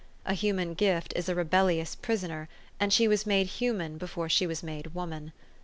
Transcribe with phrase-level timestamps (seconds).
[0.25, 4.63] A human gift is a rebellious prisoner, and she was made human before she was
[4.63, 5.31] made woman.